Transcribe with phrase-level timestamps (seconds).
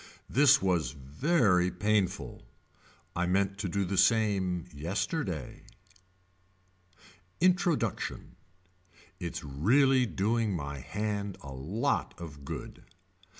[0.27, 2.47] This was very painful.
[3.15, 5.61] I meant to do the same yesterday.
[7.39, 8.35] Introduction.
[9.19, 12.81] Its really doing my hand a lot of good.